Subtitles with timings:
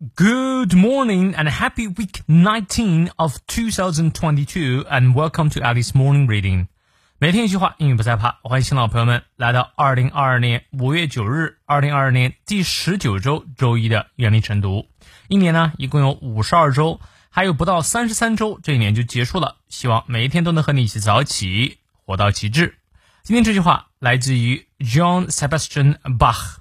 [0.00, 6.68] Good morning and happy week 19 of 2022 and welcome to Alice Morning Reading。
[7.18, 8.38] 每天一句话，英语不再怕。
[8.44, 14.86] 欢迎新老朋友们来到2022年5月9日，2022年第十九周周一的原力晨读。
[15.26, 19.56] 一年呢，一共有五十二周，还有不到三十三周，这一年就结束了。
[19.68, 22.76] 希望每一天都能和你一起早起，活到极致。
[23.24, 26.58] 今天这句话来自于 John Sebastian Bach，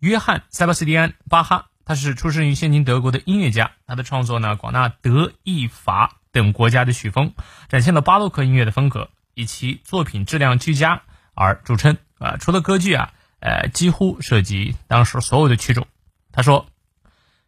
[0.00, 1.66] 约翰塞巴斯蒂安·巴哈。
[1.84, 7.34] 他是出生于现今德国的音乐家，他的创作呢广纳德意法等国家的曲风，
[7.68, 11.02] 展现了巴洛克音乐的风格，以其作品质量俱佳
[11.34, 11.98] 而著称。
[12.18, 15.88] 啊，除了歌剧啊，呃，几乎涉及当时所有的曲种。
[16.30, 16.68] 他说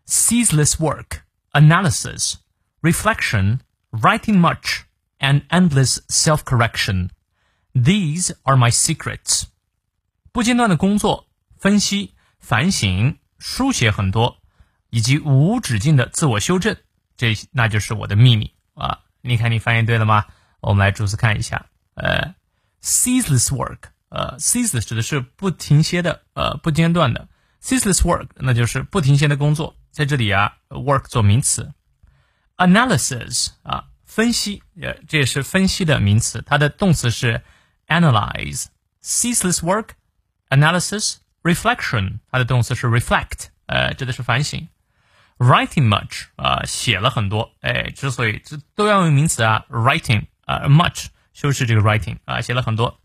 [0.07, 1.21] ：“Ceaseless work,
[1.53, 2.35] analysis,
[2.83, 3.61] reflection,
[3.93, 4.81] writing much,
[5.21, 7.11] and endless self-correction.
[7.73, 9.45] These are my secrets.”
[10.33, 13.17] 不间断的工作、分析、反省。
[13.47, 14.39] 书写很多，
[14.89, 16.79] 以及无止境的自我修正，
[17.15, 19.01] 这那就是我的秘密啊！
[19.21, 20.25] 你看，你翻译对了吗？
[20.61, 21.67] 我们来逐字看一下。
[21.93, 22.35] 呃
[22.83, 27.29] ，ceaseless work，呃，ceaseless 指的是不停歇的，呃，不间断的。
[27.63, 29.77] ceaseless work 那就是不停歇的工作。
[29.91, 31.75] 在这里啊，work 做名词。
[32.57, 36.43] analysis 啊，分析，呃，这也是分析的名词。
[36.47, 37.43] 它的动词是
[37.89, 38.69] analyze。
[39.03, 41.17] ceaseless work，analysis。
[41.45, 44.69] reflection，它的动词是 reflect，呃，指的是反省。
[45.39, 53.01] writing much，啊、写了很多，哎，之所以这都要用名词啊，writing，啊，much 修饰这个 writing，啊、写了很多。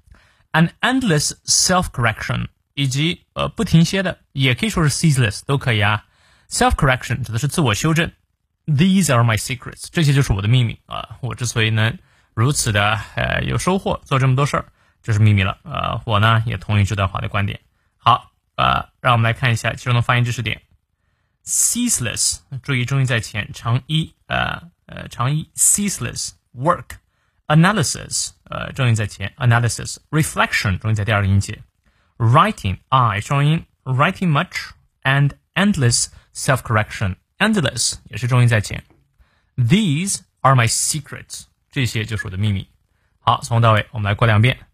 [0.51, 6.05] an endless self correction，以及呃不停歇的，也可以说是 ceaseless，都可以啊。
[6.49, 8.11] self correction 指的是自我修正。
[8.65, 11.17] These are my secrets，这些就是我的秘密啊！
[11.21, 11.97] 我之所以能
[12.35, 14.65] 如此的呃有收获，做这么多事儿，
[15.01, 15.57] 这是秘密了。
[15.63, 17.59] 呃，我呢也同意这段话的观点。
[17.97, 20.62] 好，呃，让我们来看一下其中的发音知识点。
[21.44, 26.96] ceaseless，注意重音在前，长一，呃呃，长一，ceaseless work
[27.46, 31.62] analysis，呃，重音在前，analysis reflection，重音在第二个音节，
[32.16, 34.70] writing i 双音，writing much
[35.02, 38.84] and endless self correction，endless 也是重音在前。
[39.56, 42.68] These are my secrets，这些就是我的秘密。
[43.18, 44.66] 好，从头到尾我们来过两遍。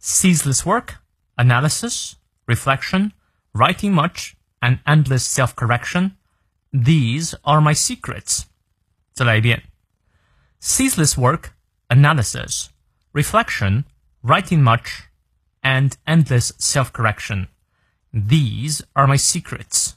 [0.00, 0.96] ceaseless work
[1.36, 2.12] analysis
[2.46, 3.12] reflection,
[3.52, 6.12] writing much, and endless self-correction.
[6.72, 8.44] These are my secrets.
[9.12, 9.62] 再来一遍.
[10.60, 11.50] Ceaseless work,
[11.88, 12.68] analysis,
[13.12, 13.84] reflection,
[14.22, 15.04] writing much,
[15.62, 17.48] and endless self-correction.
[18.12, 19.92] These are my secrets.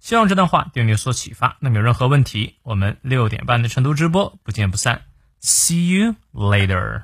[0.00, 1.58] 希望这段话对你有所启发。
[1.60, 5.02] 那么有任何问题，我们六点半的晨读直播不见不散。
[5.42, 7.02] See you later.